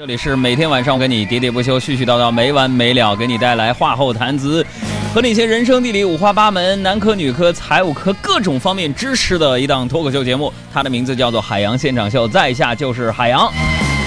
[0.00, 4.64] 这里是每天晚上跟你喋喋不休、絮絮叨叨没完没了，给你带来话后谈资，
[5.12, 10.50] 和那些人生地理五花八门、男科女科、财务科各种方面知识的一档脱口秀节目。
[10.72, 13.52] 它的名字叫做《海洋现场秀》，在下就是海洋。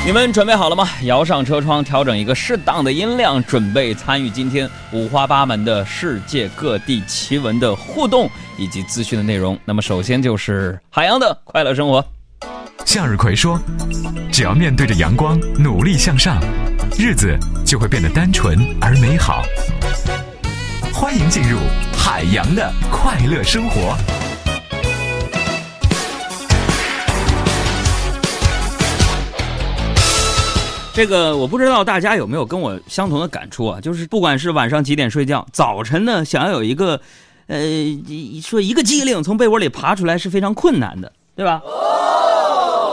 [0.03, 0.89] 你们准备好了吗？
[1.03, 9.55] 摇上车窗，调整一个适当的音量，准备参与今天五花八门的世界各地奇闻的互动以及资讯的内容。
[9.63, 12.03] 那么，首先就是海洋的快乐生活。
[12.85, 13.59] 向日葵说
[14.31, 16.39] ：“只要面对着阳光，努力向上，
[16.97, 19.41] 日子就会变得单纯而美好。”
[20.93, 21.57] 欢迎进入
[21.97, 23.97] 海洋的快乐生活。
[30.93, 33.81] 这个我不知道大家有没有跟我相同的感触啊？
[33.81, 37.01] 就是不管是晚上几点睡觉，早晨呢想要有一个，
[37.47, 37.59] 呃，
[38.43, 41.59] 说一个机灵从被窝里爬出来是非常困难的，对吧？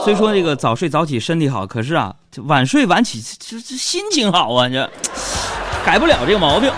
[0.05, 2.15] 虽说这个早睡早起身体好，可是啊，
[2.45, 4.91] 晚睡晚起这这心情好啊，这
[5.85, 6.73] 改不了这个毛病。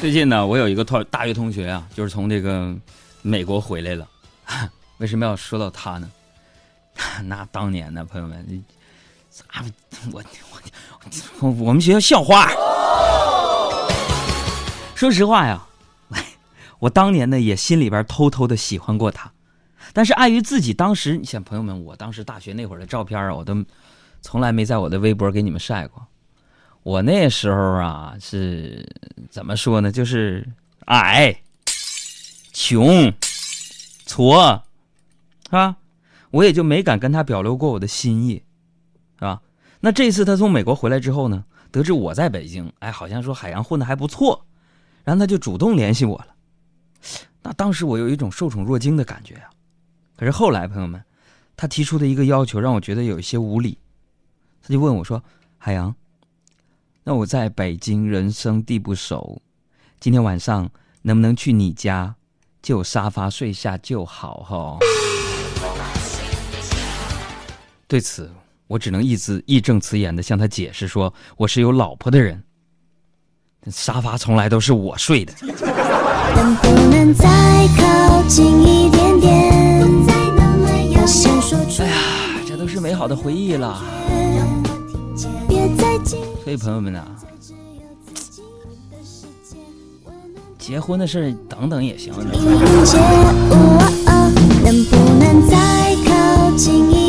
[0.00, 2.74] 最近呢，我有一个同大学同学啊，就是从这个
[3.22, 4.06] 美国回来了。
[4.98, 6.10] 为什么要说到他呢？
[7.24, 8.64] 那当年呢，朋友们。
[9.30, 9.64] 咋，
[10.12, 10.60] 我我
[11.40, 12.50] 我我们学校校花。
[14.94, 15.62] 说实话呀，
[16.80, 19.30] 我当年呢也心里边偷偷的喜欢过他，
[19.92, 23.64] 但是碍于自己当时，你想朋友们，我当时大学那会儿的照片啊，我都
[24.22, 26.06] 从来没在我的微博给你们晒过。
[26.82, 28.88] 我那时候啊是
[29.28, 29.92] 怎么说呢？
[29.92, 30.48] 就是
[30.86, 31.34] 矮、
[32.52, 33.12] 穷、
[34.06, 34.62] 矬，
[35.50, 35.76] 啊，
[36.30, 38.42] 我也就没敢跟他表露过我的心意。
[39.16, 39.42] 是吧？
[39.80, 44.46] 那这次他从美国回来之后呢，得知我在北京，哎，好像说海洋混的还不错，
[45.04, 46.28] 然后他就主动联系我了。
[47.42, 49.50] 那当时我有一种受宠若惊的感觉啊。
[50.20, 51.02] 可是后来，朋友们，
[51.56, 53.78] 他提出的一个要求让我觉得有一些无理。
[54.60, 55.24] 他就问我说
[55.56, 55.94] ：“海洋，
[57.02, 59.40] 那我在北京人生地不熟，
[59.98, 62.14] 今天晚上能不能去你家，
[62.60, 64.78] 就沙发睡下就好？”哈。
[67.88, 68.30] 对此。
[68.66, 72.44] 我只能义字义正辞严的向他解释说，我是有老婆的人，
[73.70, 75.32] 沙发从来都是我睡的。
[75.42, 77.26] 能不能再
[77.76, 79.50] 靠近一点点？
[80.66, 81.04] 哎呀，
[82.46, 83.82] 这都是美好的回忆了。
[86.42, 87.04] 所以朋友们呐，
[90.58, 92.12] 结婚的事等等也行。
[94.62, 95.56] 能不能再
[96.06, 96.99] 靠近？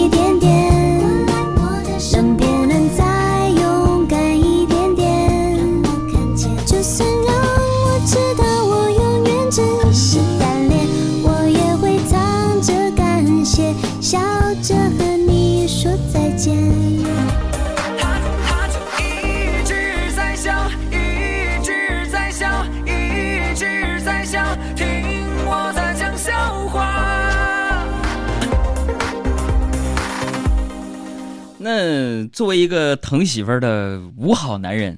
[31.64, 34.98] 那作为一个疼媳妇儿的五好男人，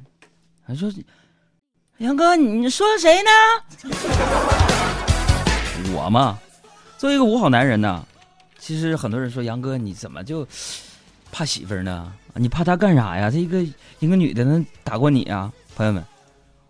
[0.66, 0.90] 他说
[2.00, 3.30] ：“杨哥，你说谁呢？”
[5.94, 6.40] 我嘛，
[6.98, 8.08] 作为一个五好男人呢，
[8.58, 10.48] 其实很多人说杨哥你怎么就
[11.34, 12.14] 怕媳妇儿呢？
[12.36, 13.30] 你怕她干啥呀？
[13.30, 13.62] 这一个
[14.00, 15.52] 一个女的能打过你啊？
[15.76, 16.02] 朋友们，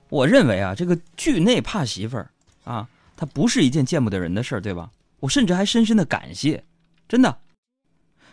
[0.10, 2.28] 我认为啊，这个惧内怕媳妇儿
[2.64, 4.90] 啊，它不是一件见不得人的事儿，对吧？
[5.20, 6.64] 我甚至还深深的感谢，
[7.08, 7.38] 真的。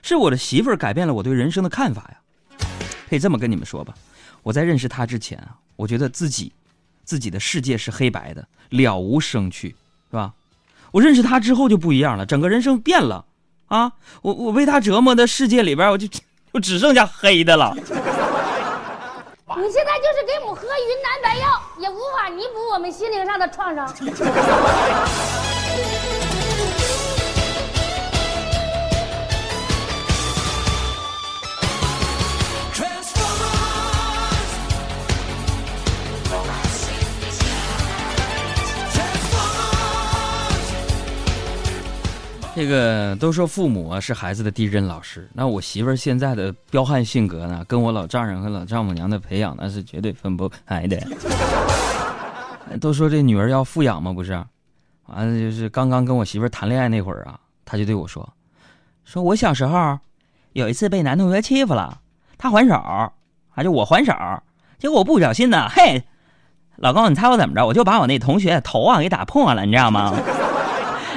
[0.03, 2.17] 是我的媳妇儿改变了我对人生的看法呀，
[3.09, 3.95] 可以这么跟你们说吧，
[4.43, 6.53] 我在认识她之前啊，我觉得自己，
[7.05, 9.77] 自己的世界是黑白的，了无生趣，
[10.11, 10.33] 是吧？
[10.93, 13.25] 我认识她之后就不一样了，整个人生变了，
[13.67, 16.07] 啊，我我被她折磨的世界里边，我就
[16.53, 17.75] 就只剩下黑的了。
[19.57, 23.87] 你现在就是给我们喝云南白药，也无法弥补我们心灵上的创伤。
[42.55, 51.01] 这个都说父母啊是孩子的第一任老师，那我媳妇儿现在的彪悍性格呢，跟我老丈人和老丈母娘的培养那是绝对分不开的。
[52.81, 54.33] 都说这女儿要富养嘛，不是？
[55.07, 58.29] 完了就是刚刚跟我媳妇儿谈恋爱那会儿啊，她就对我说
[59.05, 59.99] ：“说我小时候
[60.53, 61.99] 有一次被男同学欺负了，
[62.37, 62.81] 他还手，
[63.49, 64.13] 还就我还手，
[64.79, 66.03] 结果我不小心呢，嘿，
[66.77, 67.65] 老公你猜我怎么着？
[67.65, 70.13] 我就把我那同学头啊给打破了，你知道吗？”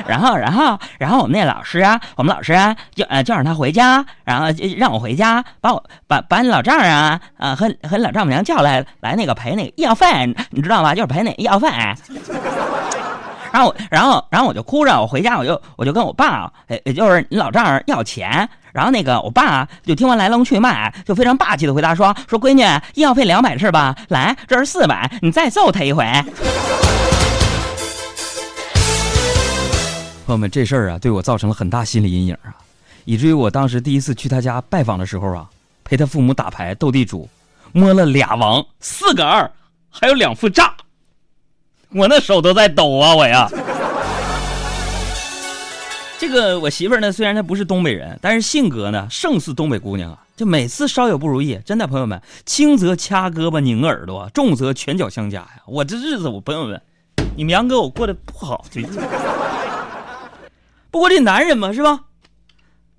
[0.07, 10.93] 然后然后然后我们那老师啊，我们老师啊就呃就让他回家，然后就让我回家，把我把把你老丈人啊啊和和老丈母娘叫来来那个赔那个医药费，你知道吗？
[10.93, 11.69] 就是赔那医药费。
[13.51, 16.51] 然后，然后，然后我就哭着，我回家，我就，我就跟我爸，
[16.85, 18.49] 也就是你老丈人要钱。
[18.71, 22.63] 然后那个我爸就听完来龙去脉，就非常霸气的回答说：“说闺女，
[22.95, 23.95] 医药费两百是吧？
[24.09, 26.03] 来，这是四百，你再揍他一回。”
[30.25, 32.55] 朋友们，这事儿啊，对我造成了很大心理阴影啊，
[33.03, 35.49] 以至于我当时第一次去他家拜访的时候啊，
[35.83, 37.27] 陪他父母打牌斗地主，
[37.73, 39.51] 摸了俩王，四个二，
[39.89, 40.73] 还有两副炸。
[41.89, 43.13] 我那手都在抖啊！
[43.13, 43.49] 我呀，
[46.17, 50.19] 这个我媳妇儿呢，虽然她不是东北人，但是性格呢胜似东北姑娘啊。
[50.35, 55.61] 就每次稍有不如意，真的朋友们，轻则掐胳膊拧耳朵，重则拳脚相加呀。
[55.67, 56.81] 我这日子，我朋友们，
[57.35, 58.65] 你们杨哥我过得不好。
[60.93, 62.01] 不过这男人嘛，是吧？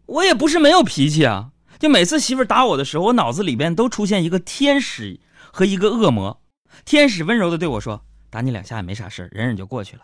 [0.06, 1.50] 我也不是没有脾气啊。
[1.78, 5.20] 就每次媳妇打我的时候，我脑子里边都出现一个天使
[5.52, 6.42] 和一个恶魔。
[6.84, 8.04] 天使温柔的对我说。
[8.30, 10.02] 打你两下也没啥事忍忍就过去了。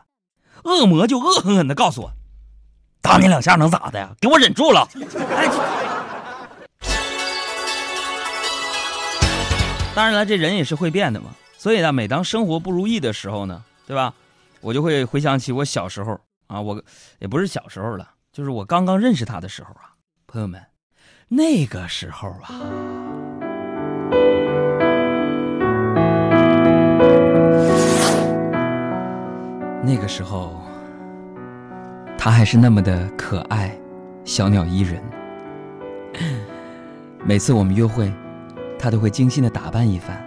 [0.62, 2.12] 恶魔就恶狠狠的告诉我
[3.02, 4.14] ：“打你两下能咋的呀？
[4.20, 4.88] 给我忍住了。”
[9.96, 11.34] 当然了，这人也是会变的嘛。
[11.58, 14.14] 所以呢，每当生活不如意的时候呢，对吧？
[14.60, 16.20] 我就会回想起我小时候
[16.50, 16.82] 啊，我
[17.20, 19.94] 也不是小时候了，就是我刚刚认识他的时候啊，
[20.26, 20.60] 朋友们，
[21.28, 22.50] 那个时候啊。
[29.84, 30.60] 那个时候，
[32.18, 33.78] 他还是那么的可爱，
[34.24, 35.00] 小鸟依人。
[37.24, 38.12] 每次我们约会，
[38.76, 40.20] 他都会精心的打扮一番。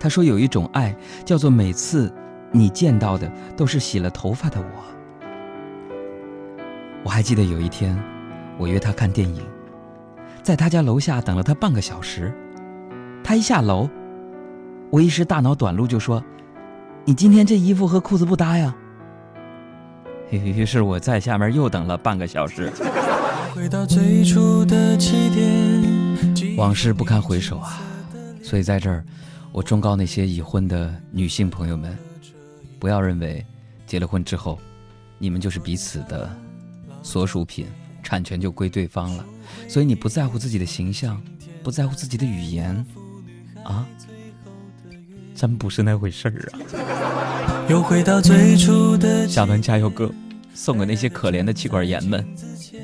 [0.00, 0.92] 他说有一种爱，
[1.24, 2.12] 叫做每次
[2.50, 4.66] 你见到的都是洗了头发的我。
[7.04, 7.96] 我还记得有一天，
[8.56, 9.44] 我约他看电影，
[10.42, 12.32] 在他家楼下等了他半个小时。
[13.22, 13.88] 他一下楼，
[14.90, 16.22] 我一时大脑短路，就说。
[17.06, 18.74] 你今天这衣服和裤子不搭呀。
[20.30, 22.72] 于是我在下面又等了半个小时。
[26.56, 27.82] 往事不堪回首啊，
[28.42, 29.04] 所以在这儿，
[29.52, 31.94] 我忠告那些已婚的女性朋友们，
[32.78, 33.44] 不要认为
[33.86, 34.58] 结了婚之后，
[35.18, 36.34] 你们就是彼此的
[37.04, 37.68] 所属品，
[38.02, 39.24] 产权就归对方了。
[39.68, 41.22] 所以你不在乎自己的形象，
[41.62, 42.84] 不在乎自己的语言，
[43.62, 43.86] 啊？
[45.36, 47.66] 真不是那回事儿啊！
[47.68, 50.10] 又回到最初的下班加油歌，
[50.54, 52.24] 送给那些可怜的气管炎们。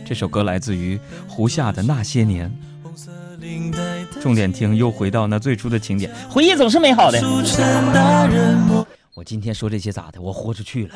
[0.04, 2.52] 这首歌来自于胡夏的《那些年》，
[4.20, 4.74] 重点听。
[4.74, 7.20] 又回到那最初的情点，回忆总是美好的。
[9.20, 10.18] 我今天说这些咋的？
[10.18, 10.94] 我豁出去了。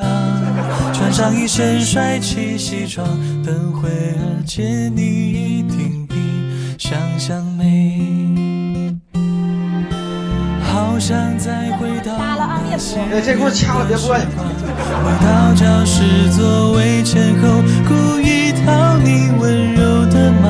[0.95, 3.07] 穿上一身帅气西装，
[3.45, 6.17] 等会儿见你一定比
[6.79, 8.97] 想象美。
[10.63, 14.15] 好想再回到那些哎，这给我掐了，别播。
[14.15, 20.49] 回到教室座位前后，故意讨你温柔的骂。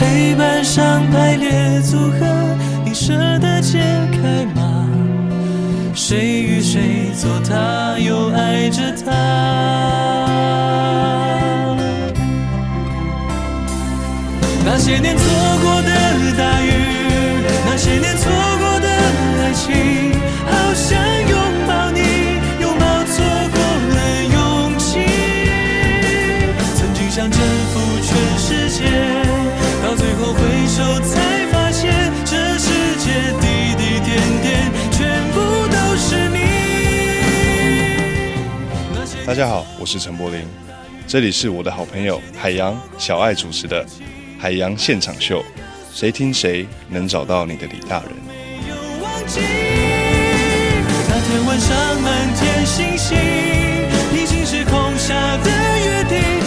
[0.00, 2.24] 黑板上排列组合，
[2.82, 3.78] 你舍得解
[4.10, 4.73] 开吗？
[5.94, 9.12] 谁与谁做他，又爱着他？
[14.66, 15.24] 那些年错
[15.62, 15.93] 过的
[39.34, 40.46] 大家好，我是陈柏霖，
[41.08, 43.84] 这里是我的好朋友海洋小爱主持的
[44.38, 45.40] 《海洋现场秀》。
[45.92, 48.10] 谁听谁能找到你的李大人？
[51.08, 53.18] 那天晚上满天星星，
[54.14, 55.50] 平行时空下的
[55.80, 56.43] 约定，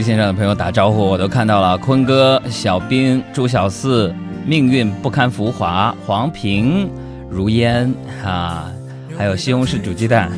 [0.00, 4.14] 微信上的朋友打招呼，我都看到了，坤哥、小兵、朱小四。
[4.46, 6.88] 命运不堪浮华，黄平
[7.28, 7.92] 如烟
[8.24, 8.72] 啊，
[9.14, 10.30] 还有西红柿煮鸡蛋，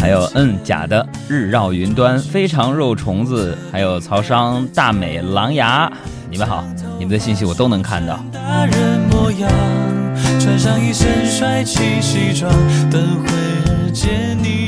[0.00, 5.92] 还有嗯假的日绕云端，非常肉虫子，还有曹商大美狼牙，
[6.30, 6.64] 你们好，
[6.98, 8.18] 你们的信息我都能看到。
[8.32, 8.74] 大人
[9.10, 9.50] 模样
[10.40, 12.50] 穿上一身帅气西装，
[12.90, 14.65] 等会儿见你。